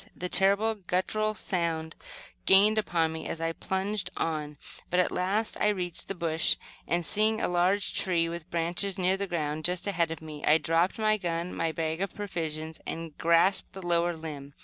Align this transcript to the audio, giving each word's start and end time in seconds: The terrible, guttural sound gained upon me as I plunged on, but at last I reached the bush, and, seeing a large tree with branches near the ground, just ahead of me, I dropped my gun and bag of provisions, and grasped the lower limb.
The 0.15 0.29
terrible, 0.29 0.73
guttural 0.73 1.35
sound 1.35 1.93
gained 2.47 2.79
upon 2.79 3.13
me 3.13 3.27
as 3.27 3.39
I 3.39 3.51
plunged 3.53 4.09
on, 4.17 4.57
but 4.89 4.99
at 4.99 5.11
last 5.11 5.57
I 5.61 5.67
reached 5.67 6.07
the 6.07 6.15
bush, 6.15 6.57
and, 6.87 7.05
seeing 7.05 7.39
a 7.39 7.47
large 7.47 7.93
tree 7.93 8.27
with 8.27 8.49
branches 8.49 8.97
near 8.97 9.15
the 9.15 9.27
ground, 9.27 9.63
just 9.63 9.85
ahead 9.85 10.09
of 10.09 10.19
me, 10.19 10.43
I 10.43 10.57
dropped 10.57 10.97
my 10.97 11.17
gun 11.17 11.49
and 11.61 11.75
bag 11.75 12.01
of 12.01 12.15
provisions, 12.15 12.79
and 12.87 13.15
grasped 13.19 13.73
the 13.73 13.85
lower 13.85 14.17
limb. 14.17 14.55